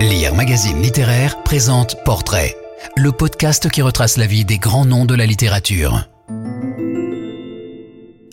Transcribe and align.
Lire 0.00 0.34
Magazine 0.34 0.82
Littéraire 0.82 1.42
présente 1.42 1.96
Portrait, 2.04 2.54
le 2.96 3.12
podcast 3.12 3.70
qui 3.70 3.80
retrace 3.80 4.18
la 4.18 4.26
vie 4.26 4.44
des 4.44 4.58
grands 4.58 4.84
noms 4.84 5.06
de 5.06 5.14
la 5.14 5.24
littérature. 5.24 6.06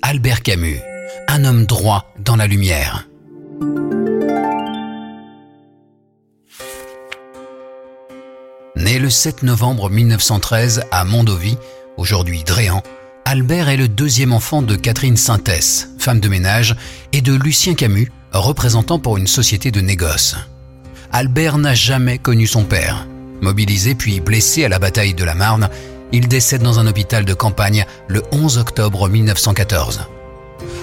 Albert 0.02 0.44
Camus, 0.44 0.82
un 1.30 1.46
homme 1.46 1.66
droit 1.66 2.14
dans 2.20 2.36
la 2.36 2.48
lumière. 2.48 3.08
Né 8.76 9.00
le 9.00 9.10
7 9.10 9.44
novembre 9.44 9.90
1913 9.90 10.84
à 10.92 11.06
Mondovie, 11.06 11.58
aujourd'hui 11.96 12.44
Dréan, 12.44 12.84
Albert 13.24 13.70
est 13.70 13.78
le 13.78 13.88
deuxième 13.88 14.34
enfant 14.34 14.62
de 14.62 14.76
Catherine 14.76 15.18
Sintès, 15.18 15.90
femme 15.98 16.20
de 16.20 16.28
ménage, 16.28 16.76
et 17.14 17.22
de 17.22 17.34
Lucien 17.34 17.74
Camus, 17.74 18.12
représentant 18.34 19.00
pour 19.00 19.16
une 19.18 19.28
société 19.28 19.72
de 19.72 19.80
négoce. 19.80 20.36
Albert 21.16 21.60
n'a 21.60 21.76
jamais 21.76 22.18
connu 22.18 22.48
son 22.48 22.64
père. 22.64 23.06
Mobilisé 23.40 23.94
puis 23.94 24.20
blessé 24.20 24.66
à 24.66 24.70
la 24.70 24.80
bataille 24.80 25.14
de 25.14 25.24
la 25.24 25.36
Marne, 25.36 25.70
il 26.12 26.28
décède 26.28 26.64
dans 26.64 26.80
un 26.80 26.88
hôpital 26.88 27.24
de 27.24 27.36
campagne 27.36 27.86
le 28.08 28.24
11 28.32 28.58
octobre 28.58 29.08
1914. 29.08 30.08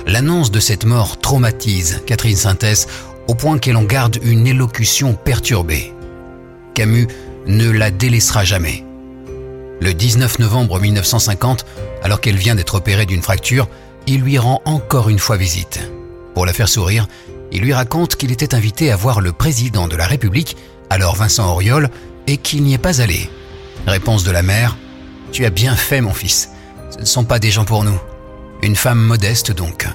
L'annonce 0.06 0.52
de 0.52 0.60
cette 0.60 0.84
mort 0.84 1.19
traumatise 1.19 2.02
Catherine 2.06 2.36
Sintès 2.36 2.86
au 3.27 3.34
point 3.34 3.58
qu'elle 3.58 3.77
en 3.77 3.82
garde 3.82 4.20
une 4.22 4.46
élocution 4.46 5.14
perturbée. 5.14 5.92
Camus 6.74 7.08
ne 7.48 7.69
la 7.69 7.91
délaissera 7.91 8.44
jamais. 8.44 8.84
Le 9.80 9.92
19 9.92 10.38
novembre 10.38 10.78
1950, 10.78 11.66
alors 12.05 12.20
qu'elle 12.20 12.36
vient 12.36 12.55
d'être 12.55 12.77
opérée 12.77 13.06
d'une 13.06 13.22
fracture, 13.22 13.69
il 14.06 14.20
lui 14.20 14.38
rend 14.38 14.62
encore 14.64 15.08
une 15.08 15.19
fois 15.19 15.36
visite. 15.36 15.91
Pour 16.34 16.47
la 16.47 16.52
faire 16.52 16.69
sourire, 16.69 17.08
il 17.52 17.62
lui 17.62 17.72
raconte 17.72 18.16
qu'il 18.16 18.32
était 18.32 18.54
invité 18.54 18.92
à 18.92 18.96
voir 18.96 19.20
le 19.20 19.32
président 19.32 19.88
de 19.88 19.96
la 19.96 20.06
République, 20.06 20.56
alors 20.88 21.16
Vincent 21.16 21.50
Auriol, 21.50 21.91
et 22.27 22.36
qu'il 22.36 22.62
n'y 22.62 22.74
est 22.74 22.78
pas 22.78 23.00
allé. 23.00 23.28
Réponse 23.86 24.25
de 24.25 24.30
la 24.30 24.42
mère 24.42 24.77
Tu 25.33 25.44
as 25.44 25.50
bien 25.50 25.75
fait, 25.75 26.00
mon 26.00 26.12
fils. 26.12 26.50
Ce 26.91 27.00
ne 27.00 27.05
sont 27.05 27.25
pas 27.25 27.38
des 27.38 27.50
gens 27.50 27.64
pour 27.64 27.84
nous. 27.84 27.98
Une 28.62 28.77
femme 28.77 29.00
modeste 29.00 29.52
donc, 29.52 29.86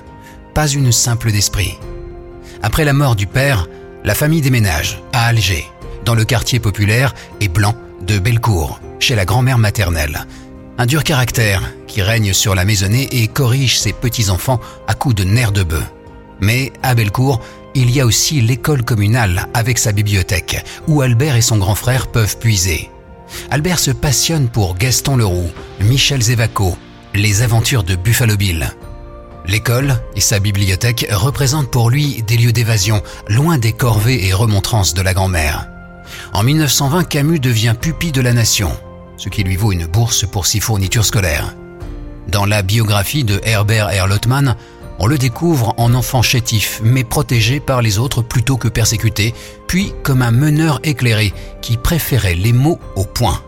pas 0.53 0.67
une 0.67 0.91
simple 0.91 1.31
d'esprit. 1.31 1.77
Après 2.61 2.85
la 2.85 2.93
mort 2.93 3.15
du 3.15 3.27
père, 3.27 3.67
la 4.03 4.15
famille 4.15 4.41
déménage 4.41 5.02
à 5.13 5.27
Alger, 5.27 5.65
dans 6.03 6.15
le 6.15 6.25
quartier 6.25 6.59
populaire 6.59 7.13
et 7.41 7.47
blanc 7.47 7.75
de 8.02 8.19
Bellecour, 8.19 8.80
chez 8.99 9.15
la 9.15 9.25
grand-mère 9.25 9.58
maternelle. 9.58 10.25
Un 10.77 10.85
dur 10.85 11.03
caractère 11.03 11.61
qui 11.87 12.02
règne 12.02 12.33
sur 12.33 12.55
la 12.55 12.65
maisonnée 12.65 13.08
et 13.11 13.27
corrige 13.27 13.80
ses 13.80 13.93
petits-enfants 13.93 14.59
à 14.87 14.93
coups 14.93 15.15
de 15.15 15.23
nerfs 15.23 15.52
de 15.52 15.63
bœuf. 15.63 15.94
Mais 16.39 16.72
à 16.83 16.95
Bellecour, 16.95 17.41
il 17.75 17.91
y 17.91 18.00
a 18.00 18.05
aussi 18.05 18.41
l'école 18.41 18.83
communale 18.83 19.47
avec 19.53 19.78
sa 19.78 19.91
bibliothèque, 19.91 20.64
où 20.88 21.02
Albert 21.02 21.36
et 21.36 21.42
son 21.42 21.58
grand 21.58 21.75
frère 21.75 22.08
peuvent 22.08 22.38
puiser. 22.38 22.89
Albert 23.52 23.80
se 23.80 23.92
passionne 23.92 24.47
pour 24.47 24.77
Gaston 24.77 25.17
Leroux, 25.17 25.50
Michel 25.81 26.22
Zévaco, 26.22 26.77
les 27.14 27.42
aventures 27.42 27.83
de 27.83 27.95
Buffalo 27.95 28.38
Bill. 28.38 28.72
L'école 29.47 29.95
et 30.16 30.22
sa 30.22 30.39
bibliothèque 30.39 31.08
représentent 31.11 31.69
pour 31.69 31.89
lui 31.89 32.23
des 32.23 32.38
lieux 32.38 32.52
d'évasion, 32.52 33.03
loin 33.27 33.58
des 33.58 33.73
corvées 33.73 34.25
et 34.25 34.33
remontrances 34.33 34.94
de 34.94 35.02
la 35.02 35.14
grand-mère. 35.14 35.67
En 36.33 36.44
1920, 36.44 37.03
Camus 37.03 37.39
devient 37.39 37.75
pupille 37.80 38.11
de 38.11 38.22
la 38.22 38.33
Nation, 38.33 38.72
ce 39.17 39.30
qui 39.30 39.44
lui 39.44 39.55
vaut 39.55 39.72
une 39.72 39.86
bourse 39.86 40.25
pour 40.25 40.45
six 40.45 40.59
fournitures 40.59 41.05
scolaires. 41.05 41.53
Dans 42.27 42.45
la 42.45 42.64
biographie 42.64 43.23
de 43.23 43.39
Herbert 43.44 43.92
Erlotman, 43.92 44.55
on 44.99 45.07
le 45.07 45.17
découvre 45.17 45.73
en 45.77 45.93
enfant 45.93 46.21
chétif, 46.21 46.81
mais 46.83 47.03
protégé 47.03 47.59
par 47.59 47.81
les 47.81 47.97
autres 47.97 48.21
plutôt 48.21 48.57
que 48.57 48.67
persécuté, 48.67 49.33
puis 49.67 49.93
comme 50.03 50.21
un 50.21 50.31
meneur 50.31 50.79
éclairé 50.83 51.33
qui 51.61 51.77
préférait 51.77 52.35
les 52.35 52.53
mots 52.53 52.79
au 52.95 53.05
point. 53.05 53.41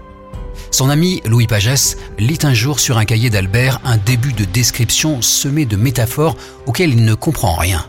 Son 0.72 0.89
ami 0.89 1.22
Louis 1.26 1.48
Pagès 1.48 1.98
lit 2.20 2.39
un 2.44 2.54
jour 2.54 2.80
sur 2.80 2.98
un 2.98 3.06
cahier 3.06 3.30
d'Albert 3.30 3.80
un 3.86 3.98
début 3.98 4.33
de 4.33 4.44
description 4.44 5.22
semé 5.22 5.66
de 5.66 5.77
métaphores 5.77 6.36
auxquelles 6.66 6.94
il 6.94 7.05
ne 7.05 7.14
comprend 7.14 7.55
rien. 7.55 7.86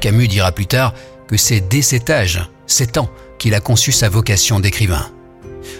Camus 0.00 0.28
dira 0.28 0.52
plus 0.52 0.66
tard 0.66 0.92
que 1.28 1.36
c'est 1.36 1.60
dès 1.60 1.82
cet 1.82 2.10
âge, 2.10 2.48
7 2.66 2.98
ans, 2.98 3.10
qu'il 3.38 3.54
a 3.54 3.60
conçu 3.60 3.92
sa 3.92 4.08
vocation 4.08 4.60
d'écrivain. 4.60 5.06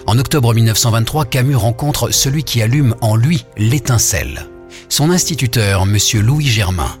En 0.05 0.17
octobre 0.17 0.53
1923, 0.53 1.25
Camus 1.25 1.55
rencontre 1.55 2.11
celui 2.11 2.43
qui 2.43 2.61
allume 2.61 2.95
en 3.01 3.15
lui 3.15 3.45
l'étincelle, 3.57 4.47
son 4.89 5.11
instituteur, 5.11 5.83
M. 5.83 5.97
Louis 6.21 6.45
Germain. 6.45 6.97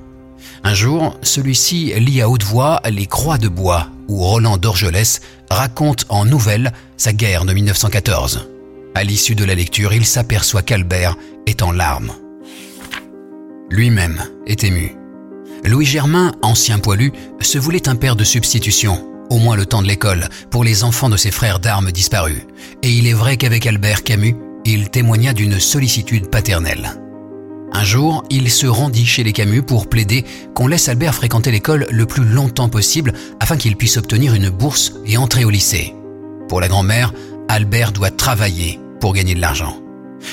Un 0.63 0.73
jour, 0.73 1.17
celui-ci 1.21 1.93
lit 1.99 2.21
à 2.21 2.29
haute 2.29 2.43
voix 2.43 2.81
Les 2.89 3.05
Croix 3.05 3.37
de 3.37 3.47
bois, 3.47 3.87
où 4.07 4.21
Roland 4.21 4.57
d'Orgelès 4.57 5.21
raconte 5.49 6.05
en 6.09 6.25
nouvelle 6.25 6.73
sa 6.97 7.13
guerre 7.13 7.45
de 7.45 7.53
1914. 7.53 8.49
À 8.95 9.03
l'issue 9.03 9.35
de 9.35 9.45
la 9.45 9.55
lecture, 9.55 9.93
il 9.93 10.05
s'aperçoit 10.05 10.63
qu'Albert 10.63 11.15
est 11.45 11.61
en 11.61 11.71
larmes. 11.71 12.13
Lui-même 13.69 14.23
est 14.45 14.63
ému. 14.63 14.95
Louis 15.63 15.85
Germain, 15.85 16.31
ancien 16.41 16.79
poilu, 16.79 17.11
se 17.41 17.57
voulait 17.57 17.89
un 17.89 17.95
père 17.95 18.15
de 18.15 18.23
substitution, 18.23 19.05
au 19.29 19.37
moins 19.37 19.55
le 19.55 19.65
temps 19.65 19.81
de 19.81 19.87
l'école, 19.87 20.29
pour 20.49 20.63
les 20.63 20.83
enfants 20.83 21.09
de 21.09 21.17
ses 21.17 21.31
frères 21.31 21.59
d'armes 21.59 21.91
disparus. 21.91 22.41
Et 22.83 22.91
il 22.91 23.07
est 23.07 23.13
vrai 23.13 23.37
qu'avec 23.37 23.65
Albert 23.65 24.03
Camus, 24.03 24.35
il 24.65 24.89
témoigna 24.89 25.33
d'une 25.33 25.59
sollicitude 25.59 26.29
paternelle. 26.29 26.91
Un 27.77 27.83
jour, 27.83 28.23
il 28.31 28.49
se 28.49 28.65
rendit 28.65 29.05
chez 29.05 29.23
les 29.23 29.33
Camus 29.33 29.61
pour 29.61 29.87
plaider 29.87 30.25
qu'on 30.55 30.65
laisse 30.65 30.89
Albert 30.89 31.13
fréquenter 31.13 31.51
l'école 31.51 31.85
le 31.91 32.07
plus 32.07 32.23
longtemps 32.23 32.69
possible 32.69 33.13
afin 33.39 33.55
qu'il 33.55 33.75
puisse 33.75 33.97
obtenir 33.97 34.33
une 34.33 34.49
bourse 34.49 34.93
et 35.05 35.15
entrer 35.15 35.45
au 35.45 35.51
lycée. 35.51 35.93
Pour 36.49 36.59
la 36.59 36.69
grand-mère, 36.69 37.13
Albert 37.47 37.91
doit 37.91 38.09
travailler 38.09 38.79
pour 38.99 39.13
gagner 39.13 39.35
de 39.35 39.41
l'argent. 39.41 39.77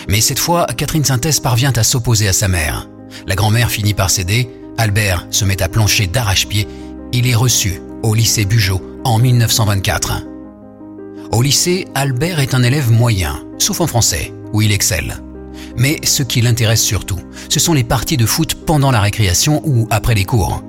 Mais 0.08 0.22
cette 0.22 0.38
fois, 0.38 0.66
Catherine 0.74 1.04
Synthèse 1.04 1.38
parvient 1.38 1.72
à 1.76 1.82
s'opposer 1.82 2.28
à 2.28 2.32
sa 2.32 2.48
mère. 2.48 2.88
La 3.26 3.34
grand-mère 3.34 3.70
finit 3.70 3.92
par 3.92 4.08
céder, 4.08 4.48
Albert 4.78 5.26
se 5.30 5.44
met 5.44 5.62
à 5.62 5.68
plancher 5.68 6.06
d'arrache-pied, 6.06 6.66
il 7.12 7.28
est 7.28 7.34
reçu 7.34 7.82
au 8.02 8.14
lycée 8.14 8.46
Bugeaud 8.46 8.80
en 9.04 9.18
1924. 9.18 10.22
Au 11.30 11.42
lycée, 11.42 11.88
Albert 11.94 12.40
est 12.40 12.54
un 12.54 12.62
élève 12.62 12.90
moyen, 12.90 13.38
sauf 13.58 13.82
en 13.82 13.86
français, 13.86 14.32
où 14.54 14.62
il 14.62 14.72
excelle. 14.72 15.20
Mais 15.76 15.98
ce 16.04 16.22
qui 16.22 16.40
l'intéresse 16.40 16.82
surtout, 16.82 17.18
ce 17.48 17.60
sont 17.60 17.74
les 17.74 17.84
parties 17.84 18.16
de 18.16 18.26
foot 18.26 18.54
pendant 18.66 18.90
la 18.90 19.00
récréation 19.00 19.62
ou 19.64 19.86
après 19.90 20.14
les 20.14 20.24
cours. 20.24 20.62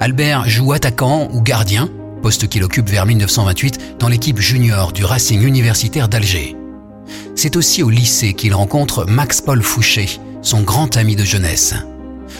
Albert 0.00 0.48
joue 0.48 0.72
attaquant 0.72 1.28
ou 1.32 1.42
gardien, 1.42 1.88
poste 2.22 2.48
qu'il 2.48 2.64
occupe 2.64 2.88
vers 2.88 3.06
1928 3.06 3.98
dans 3.98 4.08
l'équipe 4.08 4.38
junior 4.38 4.92
du 4.92 5.04
Racing 5.04 5.42
universitaire 5.42 6.08
d'Alger. 6.08 6.56
C'est 7.34 7.56
aussi 7.56 7.82
au 7.82 7.90
lycée 7.90 8.34
qu'il 8.34 8.54
rencontre 8.54 9.06
Max-Paul 9.06 9.62
Fouché, 9.62 10.06
son 10.42 10.62
grand 10.62 10.96
ami 10.96 11.16
de 11.16 11.24
jeunesse. 11.24 11.74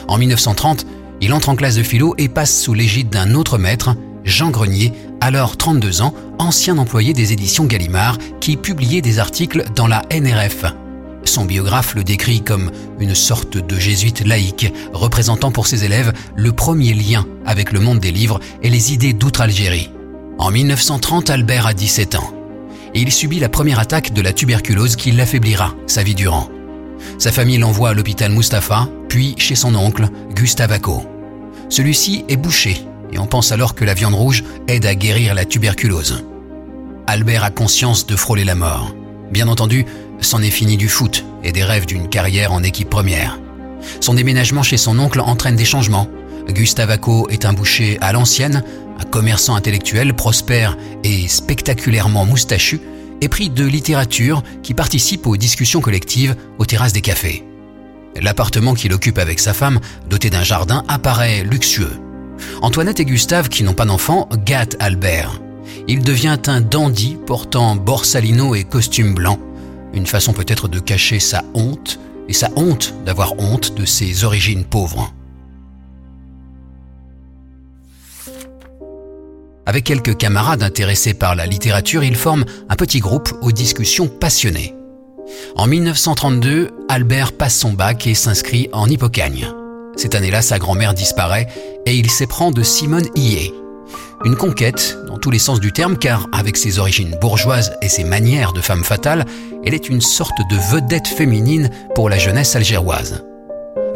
En 0.09 0.19
1930, 0.19 0.87
il 1.21 1.33
entre 1.33 1.49
en 1.49 1.57
classe 1.57 1.77
de 1.77 1.83
philo 1.83 2.15
et 2.19 2.29
passe 2.29 2.63
sous 2.63 2.75
l'égide 2.75 3.11
d'un 3.11 3.35
autre 3.35 3.59
maître, 3.59 3.95
Jean 4.25 4.51
Grenier, 4.51 4.93
alors 5.21 5.57
32 5.57 6.03
ans, 6.03 6.15
ancien 6.39 6.79
employé 6.79 7.13
des 7.13 7.33
éditions 7.33 7.65
Gallimard, 7.65 8.19
qui 8.41 8.57
publiait 8.57 9.01
des 9.01 9.19
articles 9.19 9.65
dans 9.75 9.87
la 9.87 10.03
NRF, 10.11 10.65
son 11.28 11.44
biographe 11.44 11.94
le 11.94 12.04
décrit 12.04 12.42
comme 12.42 12.70
une 13.00 13.14
sorte 13.14 13.56
de 13.56 13.78
jésuite 13.78 14.26
laïque, 14.26 14.72
représentant 14.92 15.50
pour 15.50 15.66
ses 15.66 15.84
élèves 15.84 16.12
le 16.37 16.53
premier 16.53 16.94
lien 16.94 17.26
avec 17.44 17.72
le 17.72 17.81
monde 17.81 18.00
des 18.00 18.12
livres 18.12 18.41
et 18.62 18.70
les 18.70 18.92
idées 18.92 19.12
d'outre-Algérie. 19.12 19.91
En 20.38 20.50
1930, 20.50 21.31
Albert 21.31 21.66
a 21.66 21.75
17 21.75 22.14
ans. 22.16 22.32
Il 22.94 23.12
subit 23.12 23.41
la 23.41 23.48
première 23.48 23.78
attaque 23.78 24.12
de 24.12 24.22
la 24.22 24.32
tuberculose 24.32 24.97
qui 24.97 25.12
l'affaiblira 25.12 25.75
sa 25.87 26.03
vie 26.03 26.14
durant. 26.14 26.48
Sa 27.19 27.32
famille 27.32 27.58
l'envoie 27.58 27.91
à 27.91 27.94
l'hôpital 27.94 28.32
Mustapha, 28.32 28.88
puis 29.08 29.34
chez 29.38 29.54
son 29.54 29.75
oncle, 29.75 30.08
Gustave 30.34 30.72
Acco. 30.72 31.03
Celui-ci 31.69 32.25
est 32.28 32.37
bouché 32.37 32.87
et 33.12 33.19
on 33.19 33.26
pense 33.26 33.53
alors 33.53 33.75
que 33.75 33.84
la 33.84 33.94
viande 33.94 34.14
rouge 34.14 34.44
aide 34.69 34.87
à 34.87 34.94
guérir 34.94 35.34
la 35.34 35.44
tuberculose. 35.44 36.25
Albert 37.06 37.44
a 37.44 37.50
conscience 37.50 38.06
de 38.06 38.17
frôler 38.17 38.44
la 38.44 38.55
mort. 38.55 38.94
Bien 39.31 39.49
entendu, 39.49 39.87
c'en 40.21 40.43
est 40.43 40.51
fini 40.51 40.77
du 40.77 40.89
foot 40.89 41.25
et 41.45 41.53
des 41.53 41.65
rêves 41.65 41.87
d'une 41.87 42.09
carrière 42.09 42.53
en 42.53 42.63
équipe 42.63 42.91
première. 42.91 43.39
Son 44.01 44.15
déménagement 44.15 44.63
chez 44.63 44.77
son 44.77 44.99
oncle 44.99 45.21
entraîne 45.21 45.57
des 45.57 45.65
changements. 45.65 46.09
Gustave 46.49 46.91
Acco 46.91 47.29
est 47.29 47.45
un 47.45 47.53
boucher 47.53 47.99
à 48.01 48.13
l'ancienne, 48.13 48.63
un 48.99 49.05
commerçant 49.05 49.57
intellectuel 49.57 50.15
prospère 50.15 50.77
et 51.05 51.29
spectaculairement 51.29 52.25
moustachu, 52.25 52.81
épris 53.21 53.51
de 53.51 53.65
littérature 53.65 54.43
qui 54.63 54.75
participe 54.75 55.27
aux 55.27 55.37
discussions 55.37 55.81
collectives 55.81 56.37
aux 56.59 56.67
terrasses 56.67 56.93
des 56.93 57.01
cafés. 57.01 57.45
L'appartement 58.21 58.75
qu'il 58.75 58.93
occupe 58.93 59.19
avec 59.19 59.41
sa 59.41 59.53
femme, 59.53 59.81
doté 60.09 60.31
d'un 60.31 60.45
jardin, 60.45 60.85
apparaît 60.89 61.43
luxueux. 61.43 61.93
Antoinette 62.63 63.01
et 63.01 63.05
Gustave, 63.05 63.49
qui 63.49 63.63
n'ont 63.63 63.75
pas 63.75 63.85
d'enfants, 63.85 64.29
gâtent 64.45 64.77
Albert. 64.79 65.41
Il 65.89 66.03
devient 66.03 66.39
un 66.47 66.61
dandy 66.61 67.17
portant 67.27 67.77
borsalino 67.77 68.55
et 68.55 68.65
costume 68.65 69.15
blanc, 69.15 69.39
une 69.96 70.06
façon 70.06 70.32
peut-être 70.32 70.69
de 70.69 70.78
cacher 70.78 71.19
sa 71.19 71.43
honte 71.54 71.98
et 72.28 72.32
sa 72.32 72.50
honte 72.56 72.94
d'avoir 73.04 73.38
honte 73.38 73.75
de 73.75 73.84
ses 73.84 74.25
origines 74.25 74.64
pauvres. 74.64 75.12
Avec 79.64 79.84
quelques 79.84 80.16
camarades 80.16 80.62
intéressés 80.62 81.14
par 81.14 81.34
la 81.34 81.46
littérature, 81.46 82.04
il 82.04 82.14
forme 82.14 82.44
un 82.69 82.76
petit 82.76 83.00
groupe 83.00 83.32
aux 83.43 83.50
discussions 83.50 84.06
passionnées. 84.06 84.75
En 85.56 85.66
1932, 85.66 86.70
Albert 86.88 87.32
passe 87.32 87.58
son 87.58 87.72
bac 87.72 88.06
et 88.06 88.14
s'inscrit 88.14 88.69
en 88.72 88.88
Hippocagne. 88.88 89.48
Cette 89.96 90.14
année-là, 90.14 90.43
sa 90.43 90.58
grand-mère 90.58 90.94
disparaît 90.94 91.48
et 91.84 91.96
il 91.96 92.10
s'éprend 92.10 92.52
de 92.52 92.62
Simone 92.62 93.06
Hillet. 93.16 93.52
Une 94.25 94.37
conquête 94.37 94.99
dans 95.06 95.19
tous 95.19 95.31
les 95.31 95.38
sens 95.38 95.61
du 95.61 95.73
terme 95.73 95.97
car 95.97 96.27
avec 96.33 96.56
ses 96.56 96.79
origines 96.79 97.17
bourgeoises 97.21 97.73
et 97.83 97.88
ses 97.88 98.05
manières 98.05 98.53
de 98.53 98.61
femme 98.61 98.85
fatale, 98.85 99.25
elle 99.65 99.75
est 99.75 99.88
une 99.88 100.00
sorte 100.00 100.38
de 100.50 100.56
vedette 100.73 101.09
féminine 101.09 101.71
pour 101.94 102.09
la 102.09 102.19
jeunesse 102.19 102.56
algéroise. 102.56 103.25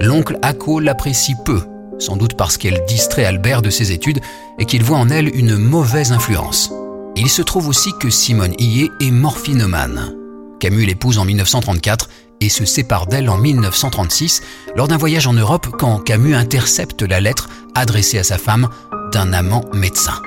L'oncle 0.01 0.39
Akko 0.43 0.81
l'apprécie 0.81 1.35
peu, 1.45 1.63
sans 1.99 2.17
doute 2.17 2.35
parce 2.35 2.57
qu'elle 2.57 2.85
distrait 2.87 3.25
Albert 3.25 3.63
de 3.63 3.71
ses 3.71 3.93
études 3.93 4.21
et 4.59 4.65
qu'il 4.65 4.83
voit 4.83 4.99
en 4.99 5.11
elle 5.11 5.35
une 5.37 5.57
mauvaise 5.57 6.13
influence. 6.13 6.73
Il 7.17 7.29
se 7.29 7.43
trouve 7.43 7.69
aussi 7.69 7.91
que 8.01 8.09
Simone 8.11 8.55
Hillet 8.59 8.89
est 9.01 9.11
morphinomane. 9.11 10.15
Camus 10.61 10.87
l'épouse 10.87 11.19
en 11.19 11.25
1934 11.25 12.09
et 12.41 12.49
se 12.49 12.65
sépare 12.65 13.07
d'elle 13.07 13.29
en 13.29 13.39
1936 13.39 14.43
lors 14.75 14.89
d'un 14.89 14.97
voyage 14.97 15.27
en 15.27 15.33
Europe 15.33 15.69
quand 15.79 15.99
Camus 15.99 16.35
intercepte 16.35 17.03
la 17.03 17.21
lettre 17.21 17.49
adressée 17.75 18.19
à 18.19 18.25
sa 18.25 18.39
femme 18.39 18.69
d'un 19.13 19.33
amant 19.33 19.65
médecin. 19.73 20.21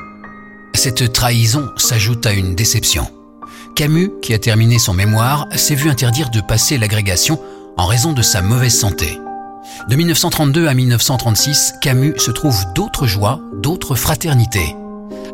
Cette 0.73 1.13
trahison 1.13 1.69
s'ajoute 1.77 2.25
à 2.25 2.33
une 2.33 2.55
déception. 2.55 3.07
Camus, 3.75 4.11
qui 4.21 4.33
a 4.33 4.39
terminé 4.39 4.79
son 4.79 4.93
mémoire, 4.93 5.47
s'est 5.55 5.75
vu 5.75 5.89
interdire 5.89 6.29
de 6.29 6.41
passer 6.41 6.77
l'agrégation 6.77 7.39
en 7.77 7.85
raison 7.85 8.13
de 8.13 8.21
sa 8.21 8.41
mauvaise 8.41 8.77
santé. 8.77 9.19
De 9.89 9.95
1932 9.95 10.67
à 10.67 10.73
1936, 10.73 11.75
Camus 11.81 12.13
se 12.17 12.31
trouve 12.31 12.63
d'autres 12.75 13.07
joies, 13.07 13.39
d'autres 13.61 13.95
fraternités. 13.95 14.75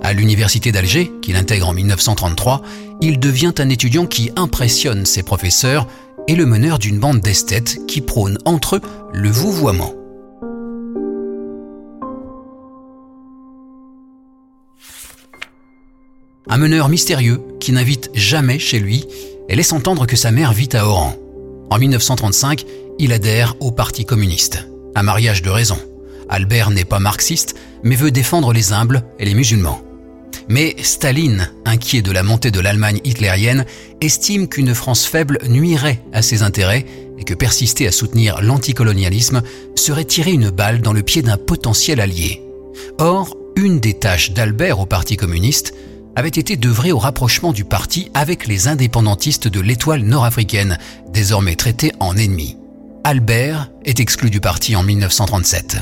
À 0.02 0.14
l'université 0.14 0.72
d'Alger, 0.72 1.12
qu'il 1.22 1.36
intègre 1.36 1.68
en 1.68 1.74
1933, 1.74 2.62
il 3.02 3.20
devient 3.20 3.54
un 3.58 3.70
étudiant 3.70 4.06
qui 4.06 4.32
impressionne 4.38 5.06
ses 5.06 5.24
professeurs 5.24 5.88
et 6.30 6.36
le 6.36 6.46
meneur 6.46 6.78
d'une 6.78 7.00
bande 7.00 7.22
d'esthètes 7.22 7.88
qui 7.88 8.02
prônent 8.02 8.38
entre 8.46 8.76
eux 8.76 8.81
le 9.12 9.31
vouvoiement. 9.31 9.96
Un 16.48 16.58
meneur 16.58 16.88
mystérieux 16.88 17.42
qui 17.60 17.72
n'invite 17.72 18.12
jamais 18.14 18.60
chez 18.60 18.78
lui 18.78 19.08
et 19.50 19.56
laisse 19.56 19.74
entendre 19.74 20.06
que 20.06 20.16
sa 20.16 20.30
mère 20.30 20.54
vit 20.54 20.70
à 20.74 20.86
Oran. 20.86 21.16
En 21.72 21.80
1935, 21.80 22.64
il 23.00 23.12
adhère 23.12 23.56
au 23.60 23.72
Parti 23.72 24.06
communiste. 24.06 24.70
Un 24.94 25.02
mariage 25.02 25.42
de 25.42 25.50
raison. 25.50 25.80
Albert 26.30 26.70
n'est 26.70 26.86
pas 26.86 27.00
marxiste, 27.00 27.56
mais 27.82 27.96
veut 27.96 28.12
défendre 28.12 28.54
les 28.54 28.72
humbles 28.72 29.02
et 29.18 29.25
les 29.25 29.34
musulmans. 29.34 29.82
Mais 30.48 30.76
Staline, 30.81 31.50
inquiet 31.66 32.02
de 32.02 32.12
la 32.12 32.24
montée 32.24 32.52
de 32.52 32.60
l'Allemagne 32.60 33.00
hitlérienne, 33.04 33.66
estime 34.02 34.48
qu'une 34.48 34.74
France 34.74 35.06
faible 35.06 35.40
nuirait 35.48 36.02
à 36.12 36.22
ses 36.22 36.42
intérêts 36.42 36.86
et 37.20 37.24
que 37.24 37.34
persister 37.34 37.88
à 37.88 37.92
soutenir 37.92 38.42
l'anticolonialisme 38.42 39.42
serait 39.76 40.06
tirer 40.06 40.31
une 40.31 40.50
balle 40.50 40.81
dans 40.81 40.94
le 40.94 41.04
pied 41.04 41.22
d'un 41.22 41.38
potentiel 41.38 42.00
allié. 42.00 42.42
Or, 42.98 43.36
une 43.56 43.80
des 43.80 43.94
tâches 43.94 44.31
d'Albert 44.31 44.80
au 44.80 44.86
Parti 44.86 45.18
communiste 45.18 45.74
avait 46.16 46.30
été 46.30 46.56
d'œuvrer 46.58 46.92
au 46.92 46.98
rapprochement 46.98 47.54
du 47.54 47.66
parti 47.66 48.10
avec 48.14 48.48
les 48.48 48.68
indépendantistes 48.68 49.48
de 49.48 49.60
l'étoile 49.60 50.02
nord-africaine, 50.02 50.78
désormais 51.14 51.56
traités 51.56 51.92
en 52.00 52.18
ennemis. 52.18 52.58
Albert 53.04 53.70
est 53.86 54.00
exclu 54.00 54.30
du 54.30 54.42
parti 54.42 54.75
en 54.75 54.84
1937. 54.84 55.78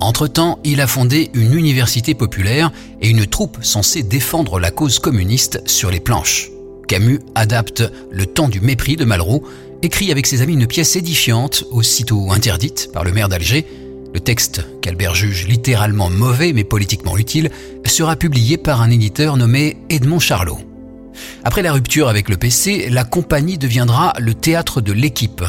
Entre-temps, 0.00 0.58
il 0.62 0.80
a 0.80 0.86
fondé 0.86 1.30
une 1.32 1.54
université 1.54 2.14
populaire 2.14 2.70
et 3.00 3.08
une 3.08 3.26
troupe 3.26 3.58
censée 3.62 4.02
défendre 4.02 4.60
la 4.60 4.70
cause 4.70 4.98
communiste 4.98 5.62
sur 5.66 5.90
les 5.90 6.00
planches. 6.00 6.50
Camus 6.86 7.20
adapte 7.34 7.82
Le 8.10 8.26
temps 8.26 8.48
du 8.48 8.60
mépris 8.60 8.96
de 8.96 9.04
Malraux, 9.04 9.42
écrit 9.82 10.12
avec 10.12 10.26
ses 10.26 10.42
amis 10.42 10.52
une 10.52 10.66
pièce 10.66 10.96
édifiante, 10.96 11.64
aussitôt 11.70 12.30
interdite 12.30 12.90
par 12.92 13.04
le 13.04 13.12
maire 13.12 13.28
d'Alger. 13.28 13.66
Le 14.12 14.20
texte, 14.20 14.64
qu'Albert 14.82 15.14
juge 15.14 15.48
littéralement 15.48 16.10
mauvais 16.10 16.52
mais 16.52 16.64
politiquement 16.64 17.16
utile, 17.16 17.50
sera 17.86 18.16
publié 18.16 18.56
par 18.58 18.82
un 18.82 18.90
éditeur 18.90 19.36
nommé 19.36 19.78
Edmond 19.88 20.20
Charlot. 20.20 20.58
Après 21.44 21.62
la 21.62 21.72
rupture 21.72 22.08
avec 22.08 22.28
le 22.28 22.36
PC, 22.36 22.88
la 22.90 23.04
compagnie 23.04 23.56
deviendra 23.56 24.12
le 24.18 24.34
théâtre 24.34 24.80
de 24.82 24.92
l'équipe, 24.92 25.42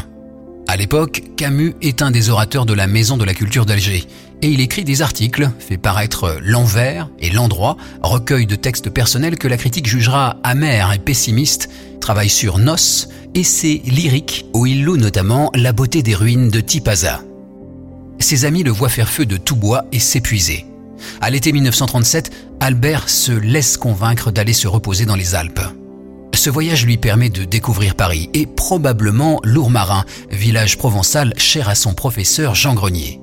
à 0.70 0.76
l'époque, 0.76 1.24
Camus 1.38 1.76
est 1.82 2.02
un 2.02 2.12
des 2.12 2.30
orateurs 2.30 2.66
de 2.66 2.74
la 2.74 2.88
Maison 2.88 3.16
de 3.16 3.24
la 3.24 3.34
Culture 3.34 3.66
d'Alger 3.66 4.04
et 4.42 4.50
il 4.50 4.62
écrit 4.62 4.84
des 4.84 5.02
articles, 5.02 5.50
fait 5.60 5.78
paraître 5.78 6.38
L'envers 6.42 7.10
et 7.20 7.30
l'endroit, 7.30 7.78
recueil 8.02 8.46
de 8.46 8.56
textes 8.56 8.90
personnels 8.90 9.38
que 9.38 9.48
la 9.48 9.58
critique 9.58 9.88
jugera 9.88 10.38
amers 10.44 10.94
et 10.94 11.00
pessimistes, 11.00 11.70
travaille 12.00 12.30
sur 12.30 12.60
Nos, 12.60 13.08
essai 13.34 13.82
lyrique 13.86 14.46
où 14.54 14.66
il 14.66 14.84
loue 14.84 14.98
notamment 14.98 15.52
la 15.56 15.74
beauté 15.74 16.04
des 16.04 16.16
ruines 16.16 16.50
de 16.50 16.60
Tipaza. 16.60 17.22
Ses 18.20 18.46
amis 18.46 18.64
le 18.64 18.72
voient 18.72 18.90
faire 18.90 19.10
feu 19.10 19.26
de 19.26 19.38
tout 19.38 19.56
bois 19.56 19.86
et 19.92 20.00
s'épuiser. 20.00 20.66
À 21.22 21.30
l'été 21.30 21.52
1937, 21.52 22.32
Albert 22.60 23.10
se 23.10 23.32
laisse 23.32 23.78
convaincre 23.78 24.32
d'aller 24.32 24.54
se 24.54 24.68
reposer 24.68 25.06
dans 25.06 25.16
les 25.16 25.36
Alpes. 25.36 25.62
Ce 26.34 26.50
voyage 26.50 26.86
lui 26.86 26.98
permet 26.98 27.30
de 27.30 27.44
découvrir 27.44 27.96
Paris 27.96 28.30
et 28.34 28.46
probablement 28.46 29.40
Lourmarin, 29.44 30.06
village 30.32 30.78
provençal 30.78 31.34
cher 31.38 31.70
à 31.70 31.76
son 31.76 31.94
professeur 31.94 32.56
Jean 32.56 32.74
Grenier. 32.74 33.20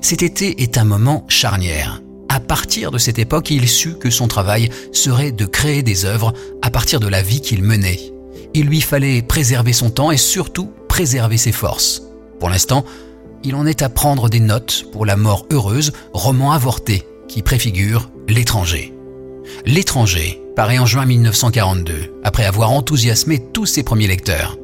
Cet 0.00 0.22
été 0.22 0.62
est 0.62 0.78
un 0.78 0.84
moment 0.84 1.24
charnière. 1.28 2.02
À 2.28 2.40
partir 2.40 2.90
de 2.90 2.98
cette 2.98 3.18
époque, 3.18 3.50
il 3.50 3.68
sut 3.68 3.98
que 3.98 4.10
son 4.10 4.26
travail 4.26 4.70
serait 4.92 5.32
de 5.32 5.44
créer 5.44 5.82
des 5.82 6.04
œuvres 6.04 6.32
à 6.62 6.70
partir 6.70 6.98
de 6.98 7.08
la 7.08 7.22
vie 7.22 7.40
qu'il 7.40 7.62
menait. 7.62 8.00
Il 8.54 8.66
lui 8.66 8.80
fallait 8.80 9.22
préserver 9.22 9.72
son 9.72 9.90
temps 9.90 10.10
et 10.10 10.16
surtout 10.16 10.70
préserver 10.88 11.36
ses 11.36 11.52
forces. 11.52 12.02
Pour 12.40 12.48
l'instant, 12.48 12.84
il 13.44 13.54
en 13.54 13.66
est 13.66 13.82
à 13.82 13.88
prendre 13.88 14.28
des 14.28 14.40
notes 14.40 14.86
pour 14.92 15.04
La 15.04 15.16
mort 15.16 15.46
heureuse, 15.50 15.92
roman 16.12 16.52
avorté 16.52 17.02
qui 17.28 17.42
préfigure 17.42 18.10
l'étranger. 18.28 18.94
L'étranger 19.66 20.40
paraît 20.54 20.78
en 20.78 20.86
juin 20.86 21.06
1942, 21.06 22.20
après 22.24 22.44
avoir 22.44 22.72
enthousiasmé 22.72 23.42
tous 23.52 23.66
ses 23.66 23.82
premiers 23.82 24.06
lecteurs. 24.06 24.56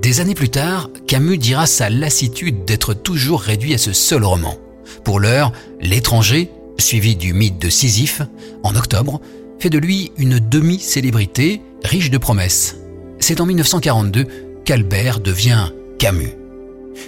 Des 0.00 0.20
années 0.20 0.34
plus 0.34 0.48
tard, 0.48 0.90
Camus 1.06 1.38
dira 1.38 1.66
sa 1.66 1.90
lassitude 1.90 2.64
d'être 2.64 2.94
toujours 2.94 3.40
réduit 3.40 3.74
à 3.74 3.78
ce 3.78 3.92
seul 3.92 4.24
roman. 4.24 4.56
Pour 5.04 5.18
l'heure, 5.18 5.52
L'étranger, 5.80 6.50
suivi 6.78 7.16
du 7.16 7.32
mythe 7.32 7.58
de 7.58 7.68
Sisyphe, 7.68 8.22
en 8.62 8.76
octobre, 8.76 9.20
fait 9.58 9.70
de 9.70 9.78
lui 9.78 10.12
une 10.16 10.38
demi-célébrité 10.38 11.60
riche 11.84 12.10
de 12.10 12.18
promesses. 12.18 12.76
C'est 13.18 13.40
en 13.40 13.46
1942 13.46 14.26
qu'Albert 14.64 15.18
devient 15.18 15.70
Camus. 15.98 16.36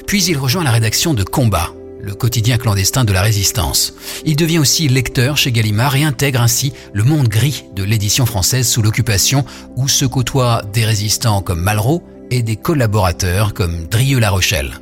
Puis 0.06 0.24
il 0.24 0.36
rejoint 0.36 0.64
la 0.64 0.72
rédaction 0.72 1.14
de 1.14 1.22
Combat, 1.22 1.72
le 2.00 2.14
quotidien 2.14 2.58
clandestin 2.58 3.04
de 3.04 3.12
la 3.12 3.22
résistance. 3.22 3.94
Il 4.24 4.34
devient 4.34 4.58
aussi 4.58 4.88
lecteur 4.88 5.36
chez 5.36 5.52
Gallimard 5.52 5.94
et 5.94 6.02
intègre 6.02 6.40
ainsi 6.40 6.72
le 6.92 7.04
monde 7.04 7.28
gris 7.28 7.64
de 7.76 7.84
l'édition 7.84 8.26
française 8.26 8.68
sous 8.68 8.82
l'occupation 8.82 9.44
où 9.76 9.86
se 9.86 10.04
côtoient 10.04 10.62
des 10.72 10.84
résistants 10.84 11.42
comme 11.42 11.60
Malraux 11.60 12.02
et 12.30 12.42
des 12.42 12.56
collaborateurs 12.56 13.54
comme 13.54 13.86
Drieux-La 13.86 14.30
Rochelle. 14.30 14.80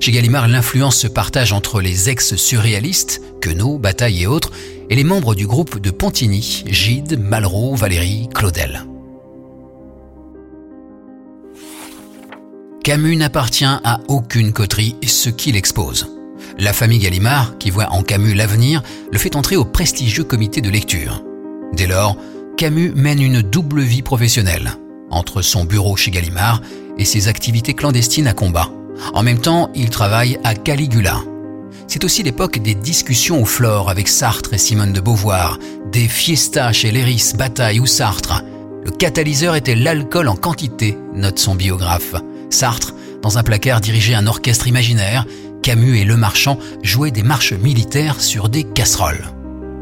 Chez 0.00 0.12
Gallimard, 0.12 0.48
l'influence 0.48 0.96
se 0.96 1.06
partage 1.06 1.52
entre 1.52 1.80
les 1.80 2.08
ex-surréalistes, 2.08 3.20
Queneau, 3.40 3.78
Bataille 3.78 4.22
et 4.22 4.26
autres, 4.26 4.52
et 4.90 4.94
les 4.94 5.04
membres 5.04 5.34
du 5.34 5.46
groupe 5.46 5.80
de 5.80 5.90
Pontigny, 5.90 6.64
Gide, 6.66 7.18
Malraux, 7.18 7.74
Valéry, 7.74 8.28
Claudel. 8.34 8.84
Camus 12.82 13.16
n'appartient 13.16 13.64
à 13.64 14.00
aucune 14.08 14.52
coterie, 14.52 14.96
ce 15.06 15.30
qui 15.30 15.52
l'expose. 15.52 16.10
La 16.58 16.74
famille 16.74 16.98
Gallimard, 16.98 17.56
qui 17.58 17.70
voit 17.70 17.90
en 17.90 18.02
Camus 18.02 18.34
l'avenir, 18.34 18.82
le 19.10 19.18
fait 19.18 19.36
entrer 19.36 19.56
au 19.56 19.64
prestigieux 19.64 20.24
comité 20.24 20.60
de 20.60 20.68
lecture. 20.68 21.24
Dès 21.72 21.86
lors, 21.86 22.16
Camus 22.58 22.92
mène 22.94 23.22
une 23.22 23.40
double 23.40 23.80
vie 23.80 24.02
professionnelle, 24.02 24.72
entre 25.10 25.40
son 25.40 25.64
bureau 25.64 25.96
chez 25.96 26.10
Gallimard 26.10 26.60
et 26.98 27.04
ses 27.04 27.28
activités 27.28 27.74
clandestines 27.74 28.26
à 28.26 28.32
combat. 28.32 28.70
En 29.12 29.22
même 29.22 29.40
temps, 29.40 29.70
il 29.74 29.90
travaille 29.90 30.38
à 30.44 30.54
Caligula. 30.54 31.20
C'est 31.86 32.04
aussi 32.04 32.22
l'époque 32.22 32.58
des 32.58 32.74
discussions 32.74 33.42
au 33.42 33.44
Flore 33.44 33.90
avec 33.90 34.08
Sartre 34.08 34.54
et 34.54 34.58
Simone 34.58 34.92
de 34.92 35.00
Beauvoir, 35.00 35.58
des 35.92 36.08
fiestas 36.08 36.72
chez 36.72 36.90
Léris, 36.90 37.32
Bataille 37.36 37.80
ou 37.80 37.86
Sartre. 37.86 38.42
Le 38.84 38.90
catalyseur 38.90 39.54
était 39.54 39.74
l'alcool 39.74 40.28
en 40.28 40.36
quantité, 40.36 40.96
note 41.14 41.38
son 41.38 41.54
biographe. 41.54 42.14
Sartre, 42.50 42.94
dans 43.22 43.38
un 43.38 43.42
placard, 43.42 43.80
dirigeait 43.80 44.14
un 44.14 44.26
orchestre 44.26 44.68
imaginaire 44.68 45.26
Camus 45.64 45.98
et 45.98 46.04
Le 46.04 46.18
Marchand 46.18 46.58
jouaient 46.82 47.10
des 47.10 47.22
marches 47.22 47.54
militaires 47.54 48.20
sur 48.20 48.50
des 48.50 48.64
casseroles. 48.64 49.24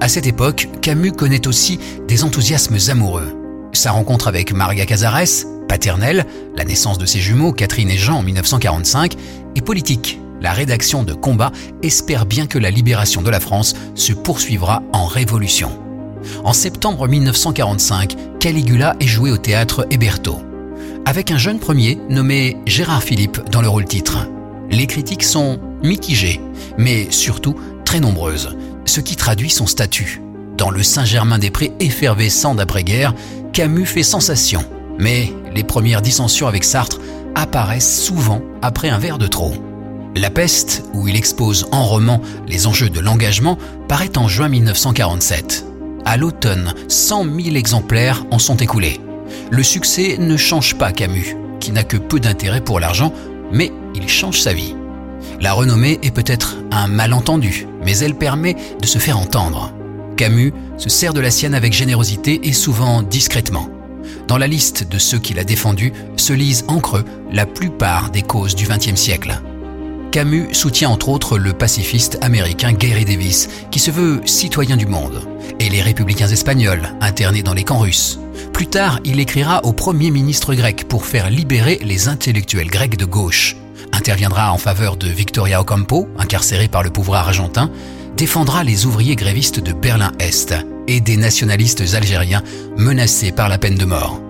À 0.01 0.09
cette 0.09 0.29
époque, 0.29 0.69
Camus 0.81 1.11
connaît 1.11 1.49
aussi 1.49 1.81
des 2.07 2.23
enthousiasmes 2.23 2.79
amoureux. 2.89 3.37
Sa 3.73 3.91
rencontre 3.91 4.29
avec 4.29 4.53
Maria 4.53 4.87
Casares, 4.87 5.45
paternelle, 5.69 6.27
la 6.57 6.65
naissance 6.65 6.99
de 6.99 7.07
ses 7.07 7.21
jumeaux 7.21 7.53
Catherine 7.53 7.91
et 7.91 7.97
Jean 7.97 8.19
en 8.19 8.23
1945, 8.23 9.17
et 9.55 9.61
politique. 9.61 10.19
La 10.41 10.53
rédaction 10.53 11.05
de 11.05 11.13
Combat 11.13 11.53
espère 11.83 12.27
bien 12.27 12.47
que 12.47 12.59
la 12.59 12.71
libération 12.71 13.23
de 13.23 13.31
la 13.31 13.39
France 13.39 13.75
se 13.95 14.13
poursuivra 14.13 14.83
en 14.93 15.07
révolution. 15.07 15.71
En 16.45 16.53
septembre 16.53 17.07
1945, 17.09 18.17
Caligula 18.41 18.97
est 19.01 19.07
joué 19.07 19.31
au 19.31 19.39
théâtre 19.39 19.87
Héberto, 19.91 20.41
avec 21.05 21.31
un 21.31 21.39
jeune 21.39 21.59
premier 21.59 21.99
nommé 22.09 22.57
Gérard 22.67 23.03
Philippe 23.03 23.41
dans 23.51 23.63
le 23.63 23.69
rôle 23.69 23.85
titre. 23.85 24.29
Les 24.71 24.87
critiques 24.87 25.25
sont 25.25 25.61
mitigées, 25.83 26.41
mais 26.79 27.11
surtout 27.11 27.55
très 27.85 28.01
nombreuses, 28.01 28.57
ce 28.85 29.01
qui 29.01 29.17
traduit 29.17 29.51
son 29.51 29.67
statut. 29.67 30.21
Dans 30.57 30.71
le 30.71 30.83
Saint-Germain-des-Prés 30.83 31.73
effervescent 31.81 32.55
d'après-guerre, 32.55 33.15
Camus 33.53 33.87
fait 33.87 34.03
sensation, 34.03 34.65
mais 34.99 35.33
les 35.55 35.65
premières 35.65 36.03
dissensions 36.03 36.47
avec 36.47 36.65
Sartre 36.65 37.01
apparaissent 37.35 38.03
souvent 38.03 38.43
après 38.61 38.89
un 38.89 38.99
verre 38.99 39.19
de 39.19 39.27
trop. 39.27 39.55
La 40.15 40.31
peste, 40.31 40.85
où 40.93 41.09
il 41.09 41.17
expose 41.17 41.67
en 41.73 41.85
roman 41.85 42.21
les 42.47 42.67
enjeux 42.67 42.91
de 42.91 43.01
l'engagement, 43.01 43.57
paraît 43.89 44.19
en 44.19 44.29
juin 44.29 44.49
1947. 44.49 45.65
À 46.05 46.17
l'automne, 46.17 46.75
100 46.89 47.25
000 47.25 47.57
exemplaires 47.57 48.25
en 48.31 48.39
sont 48.39 48.57
écoulés. 48.57 49.01
Le 49.51 49.63
succès 49.63 50.17
ne 50.19 50.37
change 50.37 50.75
pas 50.75 50.93
Camus, 50.93 51.37
qui 51.61 51.73
n'a 51.73 51.85
que 51.85 51.97
peu 51.97 52.21
d'intérêt 52.21 52.61
pour 52.61 52.81
l'argent, 52.81 53.13
mais 53.53 53.73
il 53.95 54.09
change 54.09 54.41
sa 54.41 54.53
vie. 54.53 54.75
La 55.41 55.53
renommée 55.53 55.99
est 56.03 56.11
peut-être 56.11 56.57
un 56.71 56.89
malentendu, 56.89 57.67
mais 57.85 57.97
elle 57.99 58.15
permet 58.15 58.57
de 58.81 58.87
se 58.87 58.99
faire 58.99 59.19
entendre. 59.19 59.73
Camus 60.17 60.53
se 60.77 60.91
sert 60.91 61.15
de 61.15 61.21
la 61.21 61.31
sienne 61.31 61.55
avec 61.55 61.73
générosité 61.73 62.41
et 62.45 62.53
souvent 62.53 63.03
discrètement. 63.03 63.69
Dans 64.29 64.39
la 64.39 64.47
liste 64.47 64.89
de 64.89 64.99
ceux 64.99 65.19
qu'il 65.19 65.39
a 65.39 65.45
défendus 65.45 65.93
se 66.17 66.33
lisent 66.33 66.65
en 66.69 66.81
creux 66.81 67.05
la 67.31 67.47
plupart 67.47 68.11
des 68.11 68.23
causes 68.23 68.55
du 68.55 68.67
XXe 68.67 68.95
siècle. 68.95 69.41
Camus 70.13 70.49
soutient 70.53 70.91
entre 70.91 71.09
autres 71.09 71.39
le 71.39 71.55
pacifiste 71.55 72.19
américain 72.21 72.73
Gary 72.73 73.07
Davis, 73.07 73.49
qui 73.71 73.79
se 73.79 73.91
veut 73.91 74.21
citoyen 74.27 74.77
du 74.77 74.87
monde, 74.87 75.23
et 75.59 75.71
les 75.71 75.81
républicains 75.81 76.29
espagnols, 76.29 76.93
internés 77.01 77.43
dans 77.43 77.55
les 77.55 77.65
camps 77.65 77.79
russes. 77.79 78.21
Plus 78.53 78.67
tard, 78.67 79.01
il 79.05 79.21
écrira 79.21 79.65
au 79.65 79.73
Premier 79.73 80.11
ministre 80.11 80.55
grec 80.55 80.87
pour 80.87 81.07
faire 81.07 81.31
libérer 81.31 81.81
les 81.83 82.09
intellectuels 82.09 82.69
grecs 82.69 82.99
de 82.99 83.07
gauche, 83.07 83.57
interviendra 83.93 84.53
en 84.53 84.59
faveur 84.59 84.97
de 84.97 85.09
Victoria 85.09 85.61
Ocampo, 85.63 86.09
incarcérée 86.19 86.69
par 86.69 86.83
le 86.83 86.91
pouvoir 86.91 87.29
argentin, 87.29 87.71
défendra 88.15 88.65
les 88.65 88.85
ouvriers 88.85 89.17
grévistes 89.17 89.61
de 89.61 89.73
Berlin-Est 89.73 90.55
et 90.89 91.01
des 91.01 91.17
nationalistes 91.17 91.95
algériens 91.95 92.43
menacés 92.77 93.33
par 93.33 93.49
la 93.49 93.59
peine 93.59 93.77
de 93.77 93.85
mort. 93.85 94.21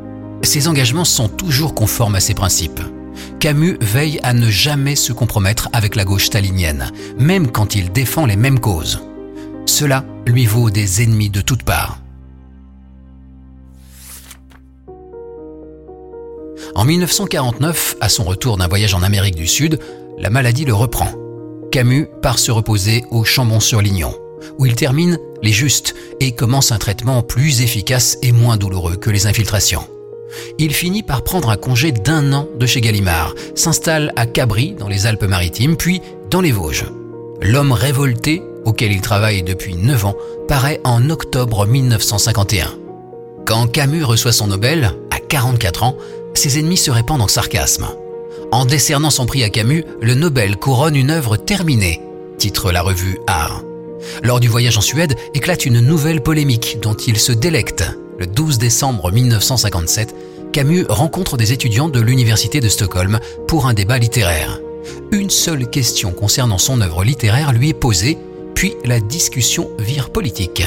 Ses 0.43 0.69
engagements 0.69 1.05
sont 1.05 1.29
toujours 1.29 1.75
conformes 1.75 2.17
à 2.17 2.21
ses 2.21 2.35
principes. 2.35 2.81
Camus 3.39 3.77
veille 3.81 4.21
à 4.23 4.33
ne 4.33 4.51
jamais 4.51 4.97
se 4.97 5.13
compromettre 5.13 5.69
avec 5.73 5.97
la 5.97 6.05
gauche 6.05 6.27
stalinienne, 6.27 6.91
même 7.19 7.51
quand 7.51 7.75
il 7.75 7.93
défend 7.93 8.27
les 8.27 8.37
mêmes 8.37 8.61
causes. 8.61 9.03
Cela 9.67 10.05
lui 10.27 10.47
vaut 10.47 10.71
des 10.71 11.03
ennemis 11.03 11.31
de 11.31 11.41
toutes 11.41 11.63
parts. 11.63 11.99
En 16.75 16.85
1949, 16.85 17.97
à 18.01 18.09
son 18.09 18.25
retour 18.25 18.57
d'un 18.57 18.67
voyage 18.67 18.95
en 18.95 19.03
Amérique 19.03 19.37
du 19.37 19.47
Sud, 19.47 19.79
la 20.19 20.31
maladie 20.31 20.65
le 20.65 20.75
reprend. 20.75 21.11
Camus 21.71 22.07
part 22.23 22.39
se 22.39 22.51
reposer 22.51 23.05
au 23.11 23.25
Chambon-sur-Lignon, 23.25 24.15
où 24.59 24.67
il 24.67 24.75
termine 24.75 25.19
les 25.43 25.53
justes 25.53 25.95
et 26.21 26.33
commence 26.33 26.73
un 26.73 26.79
traitement 26.79 27.23
plus 27.23 27.63
efficace 27.63 28.19
et 28.23 28.33
moins 28.33 28.57
douloureux 28.57 28.97
que 28.97 29.11
les 29.11 29.27
infiltrations. 29.27 29.87
Il 30.59 30.73
finit 30.73 31.03
par 31.03 31.23
prendre 31.23 31.51
un 31.51 31.57
congé 31.57 31.93
d'un 31.93 32.33
an 32.33 32.49
de 32.59 32.67
chez 32.67 32.81
Gallimard, 32.81 33.35
s'installe 33.55 34.13
à 34.17 34.27
Cabri 34.27 34.75
dans 34.79 34.89
les 34.89 35.07
Alpes-Maritimes, 35.07 35.77
puis 35.77 36.01
dans 36.31 36.41
les 36.41 36.53
Vosges. 36.53 36.87
L'homme 37.41 37.73
révolté, 37.73 38.43
auquel 38.65 38.93
il 38.93 39.01
travaille 39.01 39.43
depuis 39.43 39.75
9 39.75 40.07
ans, 40.07 40.17
paraît 40.49 40.81
en 40.85 41.11
octobre 41.11 41.67
1951. 41.67 42.75
Quand 43.45 43.67
Camus 43.67 44.05
reçoit 44.05 44.33
son 44.33 44.47
Nobel, 44.47 44.93
à 45.11 45.19
44 45.19 45.83
ans, 45.83 45.97
ses 46.35 46.59
ennemis 46.59 46.77
se 46.77 46.91
répandent 46.91 47.23
en 47.23 47.29
sarcasme. 47.29 47.89
En 48.53 48.65
décernant 48.65 49.11
son 49.11 49.27
prix 49.27 49.43
à 49.45 49.51
Camus, 49.51 49.85
le 50.01 50.15
Nobel 50.15 50.57
couronne 50.57 50.97
une 50.97 51.11
œuvre 51.11 51.37
terminée, 51.37 52.01
titre 52.39 52.71
la 52.71 52.83
revue 52.83 53.19
Art. 53.27 53.63
Lors 54.23 54.41
du 54.41 54.49
voyage 54.49 54.77
en 54.77 54.81
Suède 54.81 55.17
éclate 55.35 55.67
une 55.67 55.81
nouvelle 55.81 56.23
polémique 56.23 56.79
dont 56.83 56.95
il 56.95 57.19
se 57.19 57.33
délecte. 57.33 57.85
Le 58.19 58.27
12 58.27 58.59
décembre 58.59 59.11
1957, 59.11 60.15
Camus 60.53 60.85
rencontre 60.89 61.37
des 61.37 61.53
étudiants 61.53 61.89
de 61.89 62.01
l'Université 62.01 62.61
de 62.61 62.69
Stockholm 62.69 63.21
pour 63.49 63.67
un 63.67 63.75
débat 63.75 63.99
littéraire. 63.99 64.61
Une 65.11 65.31
seule 65.31 65.69
question 65.69 66.13
concernant 66.13 66.59
son 66.59 66.81
œuvre 66.81 67.05
littéraire 67.05 67.53
lui 67.53 67.71
est 67.71 67.75
posée, 67.75 68.19
puis 68.55 68.75
la 68.85 69.01
discussion 69.01 69.71
vire 69.79 70.11
politique. 70.11 70.63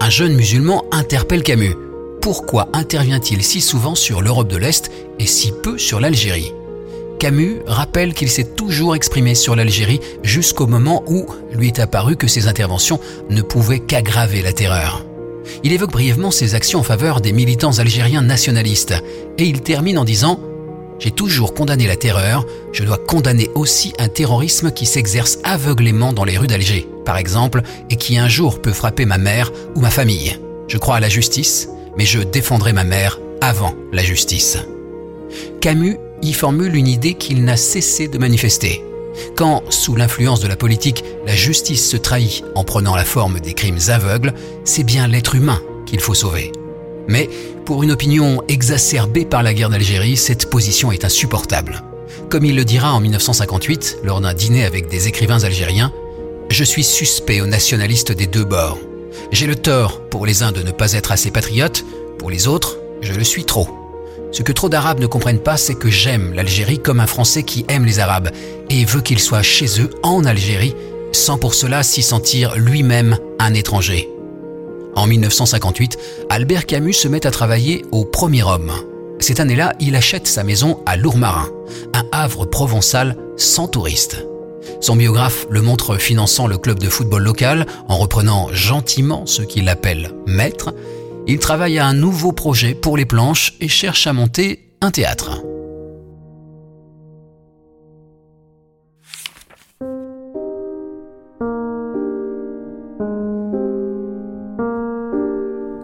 Un 0.00 0.10
jeune 0.10 0.34
musulman 0.34 0.84
interpelle 0.90 1.42
Camus. 1.42 1.76
Pourquoi 2.20 2.68
intervient-il 2.72 3.42
si 3.42 3.60
souvent 3.60 3.94
sur 3.94 4.20
l'Europe 4.22 4.48
de 4.48 4.56
l'Est 4.56 4.90
et 5.18 5.26
si 5.26 5.52
peu 5.62 5.78
sur 5.78 5.98
l'Algérie? 5.98 6.52
Camus 7.22 7.60
rappelle 7.68 8.14
qu'il 8.14 8.28
s'est 8.28 8.56
toujours 8.56 8.96
exprimé 8.96 9.36
sur 9.36 9.54
l'Algérie 9.54 10.00
jusqu'au 10.24 10.66
moment 10.66 11.04
où 11.06 11.24
lui 11.52 11.68
est 11.68 11.78
apparu 11.78 12.16
que 12.16 12.26
ses 12.26 12.48
interventions 12.48 12.98
ne 13.30 13.42
pouvaient 13.42 13.78
qu'aggraver 13.78 14.42
la 14.42 14.52
terreur. 14.52 15.06
Il 15.62 15.72
évoque 15.72 15.92
brièvement 15.92 16.32
ses 16.32 16.56
actions 16.56 16.80
en 16.80 16.82
faveur 16.82 17.20
des 17.20 17.32
militants 17.32 17.78
algériens 17.78 18.22
nationalistes 18.22 18.94
et 19.38 19.44
il 19.44 19.60
termine 19.60 19.98
en 19.98 20.04
disant 20.04 20.40
J'ai 20.98 21.12
toujours 21.12 21.54
condamné 21.54 21.86
la 21.86 21.94
terreur, 21.94 22.44
je 22.72 22.82
dois 22.82 22.98
condamner 22.98 23.50
aussi 23.54 23.92
un 24.00 24.08
terrorisme 24.08 24.72
qui 24.72 24.84
s'exerce 24.84 25.38
aveuglément 25.44 26.12
dans 26.12 26.24
les 26.24 26.36
rues 26.36 26.48
d'Alger, 26.48 26.88
par 27.04 27.18
exemple, 27.18 27.62
et 27.88 27.94
qui 27.94 28.18
un 28.18 28.28
jour 28.28 28.60
peut 28.60 28.72
frapper 28.72 29.04
ma 29.04 29.18
mère 29.18 29.52
ou 29.76 29.80
ma 29.80 29.90
famille. 29.90 30.40
Je 30.66 30.76
crois 30.76 30.96
à 30.96 31.00
la 31.00 31.08
justice, 31.08 31.68
mais 31.96 32.04
je 32.04 32.18
défendrai 32.18 32.72
ma 32.72 32.82
mère 32.82 33.20
avant 33.40 33.76
la 33.92 34.02
justice. 34.02 34.58
Camus 35.60 35.98
y 36.22 36.32
formule 36.32 36.74
une 36.76 36.88
idée 36.88 37.14
qu'il 37.14 37.44
n'a 37.44 37.56
cessé 37.56 38.08
de 38.08 38.18
manifester. 38.18 38.82
Quand, 39.36 39.62
sous 39.70 39.94
l'influence 39.94 40.40
de 40.40 40.48
la 40.48 40.56
politique, 40.56 41.04
la 41.26 41.34
justice 41.34 41.88
se 41.88 41.96
trahit 41.96 42.44
en 42.54 42.64
prenant 42.64 42.96
la 42.96 43.04
forme 43.04 43.40
des 43.40 43.52
crimes 43.52 43.78
aveugles, 43.88 44.32
c'est 44.64 44.84
bien 44.84 45.06
l'être 45.06 45.34
humain 45.34 45.60
qu'il 45.86 46.00
faut 46.00 46.14
sauver. 46.14 46.52
Mais, 47.08 47.28
pour 47.66 47.82
une 47.82 47.90
opinion 47.90 48.42
exacerbée 48.48 49.24
par 49.24 49.42
la 49.42 49.54
guerre 49.54 49.70
d'Algérie, 49.70 50.16
cette 50.16 50.48
position 50.48 50.92
est 50.92 51.04
insupportable. 51.04 51.82
Comme 52.30 52.44
il 52.44 52.56
le 52.56 52.64
dira 52.64 52.92
en 52.94 53.00
1958, 53.00 53.98
lors 54.04 54.20
d'un 54.20 54.34
dîner 54.34 54.64
avec 54.64 54.88
des 54.88 55.08
écrivains 55.08 55.44
algériens, 55.44 55.92
Je 56.50 56.64
suis 56.64 56.84
suspect 56.84 57.40
aux 57.40 57.46
nationalistes 57.46 58.12
des 58.12 58.26
deux 58.26 58.44
bords. 58.44 58.78
J'ai 59.30 59.46
le 59.46 59.56
tort 59.56 60.02
pour 60.10 60.26
les 60.26 60.42
uns 60.42 60.52
de 60.52 60.62
ne 60.62 60.70
pas 60.70 60.92
être 60.92 61.10
assez 61.10 61.30
patriotes, 61.30 61.82
pour 62.18 62.28
les 62.28 62.46
autres, 62.46 62.76
je 63.00 63.14
le 63.14 63.24
suis 63.24 63.44
trop. 63.44 63.81
Ce 64.32 64.42
que 64.42 64.52
trop 64.52 64.70
d'Arabes 64.70 65.00
ne 65.00 65.06
comprennent 65.06 65.42
pas, 65.42 65.58
c'est 65.58 65.74
que 65.74 65.90
j'aime 65.90 66.32
l'Algérie 66.32 66.80
comme 66.80 67.00
un 67.00 67.06
Français 67.06 67.42
qui 67.42 67.66
aime 67.68 67.84
les 67.84 67.98
Arabes 67.98 68.30
et 68.70 68.86
veut 68.86 69.02
qu'ils 69.02 69.20
soient 69.20 69.42
chez 69.42 69.80
eux 69.80 69.90
en 70.02 70.24
Algérie, 70.24 70.74
sans 71.12 71.36
pour 71.36 71.52
cela 71.54 71.82
s'y 71.82 72.02
sentir 72.02 72.56
lui-même 72.56 73.18
un 73.38 73.52
étranger. 73.52 74.08
En 74.94 75.06
1958, 75.06 75.98
Albert 76.30 76.64
Camus 76.64 76.94
se 76.94 77.08
met 77.08 77.26
à 77.26 77.30
travailler 77.30 77.84
au 77.92 78.06
Premier 78.06 78.42
Homme. 78.42 78.72
Cette 79.20 79.38
année-là, 79.38 79.74
il 79.80 79.94
achète 79.96 80.26
sa 80.26 80.44
maison 80.44 80.80
à 80.86 80.96
Lourmarin, 80.96 81.48
un 81.92 82.04
havre 82.10 82.46
provençal 82.46 83.16
sans 83.36 83.68
touristes. 83.68 84.26
Son 84.80 84.96
biographe 84.96 85.46
le 85.50 85.60
montre 85.60 85.96
finançant 85.96 86.46
le 86.46 86.56
club 86.56 86.78
de 86.78 86.88
football 86.88 87.22
local 87.22 87.66
en 87.88 87.98
reprenant 87.98 88.48
gentiment 88.52 89.26
ce 89.26 89.42
qu'il 89.42 89.68
appelle 89.68 90.12
maître 90.26 90.72
il 91.26 91.38
travaille 91.38 91.78
à 91.78 91.86
un 91.86 91.94
nouveau 91.94 92.32
projet 92.32 92.74
pour 92.74 92.96
les 92.96 93.04
planches 93.04 93.54
et 93.60 93.68
cherche 93.68 94.06
à 94.06 94.12
monter 94.12 94.74
un 94.80 94.90
théâtre. 94.90 95.42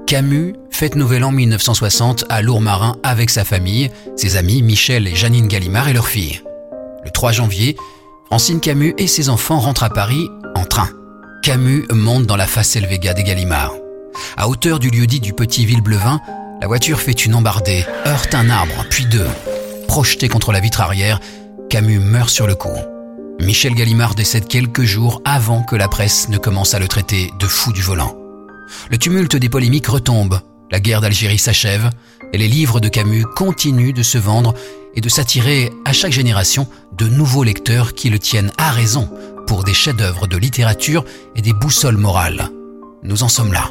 Camus 0.07 0.55
fête 0.71 0.97
Nouvel 0.97 1.23
An 1.23 1.33
1960 1.33 2.25
à 2.31 2.41
Lourmarin 2.41 2.97
avec 3.03 3.29
sa 3.29 3.45
famille, 3.45 3.91
ses 4.17 4.37
amis 4.37 4.63
Michel 4.63 5.07
et 5.07 5.15
Janine 5.15 5.49
Gallimard 5.49 5.89
et 5.89 5.93
leur 5.93 6.09
fille. 6.09 6.41
Le 7.05 7.11
3 7.11 7.33
janvier, 7.33 7.77
Francine 8.27 8.61
Camus 8.61 8.95
et 8.97 9.07
ses 9.07 9.29
enfants 9.29 9.59
rentrent 9.59 9.85
à 9.85 9.91
Paris 9.91 10.27
en 10.55 10.65
train. 10.65 10.89
Camus 11.43 11.85
monte 11.91 12.27
dans 12.27 12.37
la 12.37 12.47
face 12.47 12.77
Vega 12.77 13.13
des 13.13 13.23
Gallimards. 13.23 13.75
À 14.37 14.49
hauteur 14.49 14.79
du 14.79 14.91
lieu-dit 14.91 15.21
du 15.21 15.33
Petit 15.33 15.67
Villeblevin, 15.67 16.21
la 16.61 16.67
voiture 16.67 17.01
fait 17.01 17.25
une 17.25 17.35
embardée, 17.35 17.85
heurte 18.07 18.35
un 18.35 18.51
arbre, 18.51 18.85
puis 18.91 19.07
deux. 19.07 19.29
Projeté 19.87 20.29
contre 20.29 20.53
la 20.53 20.61
vitre 20.61 20.81
arrière, 20.81 21.21
Camus 21.71 22.01
meurt 22.01 22.31
sur 22.31 22.47
le 22.47 22.55
coup. 22.55 22.77
Michel 23.41 23.75
Gallimard 23.75 24.15
décède 24.15 24.49
quelques 24.49 24.83
jours 24.83 25.23
avant 25.25 25.63
que 25.63 25.77
la 25.77 25.89
presse 25.89 26.29
ne 26.29 26.39
commence 26.39 26.75
à 26.75 26.79
le 26.79 26.89
traiter 26.89 27.31
de 27.39 27.47
fou 27.47 27.73
du 27.73 27.83
volant. 27.83 28.17
Le 28.91 28.99
tumulte 28.99 29.37
des 29.37 29.49
polémiques 29.49 29.87
retombe, 29.87 30.41
la 30.71 30.81
guerre 30.81 31.01
d'Algérie 31.01 31.39
s'achève, 31.39 31.91
et 32.33 32.39
les 32.39 32.49
livres 32.49 32.81
de 32.81 32.89
Camus 32.89 33.25
continuent 33.25 33.95
de 33.95 34.03
se 34.03 34.19
vendre 34.19 34.55
et 34.95 35.01
de 35.01 35.09
s'attirer 35.09 35.71
à 35.85 35.93
chaque 35.93 36.13
génération 36.13 36.67
de 36.93 37.07
nouveaux 37.07 37.45
lecteurs 37.45 37.95
qui 37.95 38.11
le 38.11 38.19
tiennent 38.19 38.53
à 38.59 38.71
raison 38.71 39.09
pour 39.47 39.65
des 39.65 39.75
chefs-d'œuvre 39.75 40.27
de 40.27 40.37
littérature 40.37 41.05
et 41.37 41.41
des 41.41 41.53
boussoles 41.53 41.97
morales. 41.97 42.51
Nous 43.03 43.23
en 43.23 43.29
sommes 43.29 43.53
là. 43.53 43.71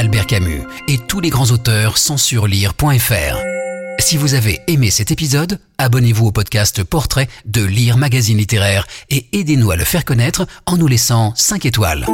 Albert 0.00 0.24
Camus 0.24 0.62
et 0.88 0.96
tous 0.96 1.20
les 1.20 1.28
grands 1.28 1.50
auteurs 1.50 1.98
sont 1.98 2.16
sur 2.16 2.46
lire.fr. 2.46 3.36
Si 3.98 4.16
vous 4.16 4.32
avez 4.32 4.62
aimé 4.66 4.88
cet 4.88 5.10
épisode, 5.10 5.60
abonnez-vous 5.76 6.28
au 6.28 6.32
podcast 6.32 6.82
Portrait 6.84 7.28
de 7.44 7.62
Lire 7.62 7.98
Magazine 7.98 8.38
Littéraire 8.38 8.86
et 9.10 9.26
aidez-nous 9.34 9.70
à 9.70 9.76
le 9.76 9.84
faire 9.84 10.06
connaître 10.06 10.46
en 10.64 10.78
nous 10.78 10.86
laissant 10.86 11.34
5 11.36 11.66
étoiles. 11.66 12.06